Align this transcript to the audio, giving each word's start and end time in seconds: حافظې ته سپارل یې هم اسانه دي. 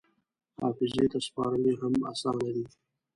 حافظې 0.61 1.05
ته 1.11 1.19
سپارل 1.27 1.63
یې 1.69 1.73
هم 1.81 1.93
اسانه 2.11 2.49
دي. 2.55 2.65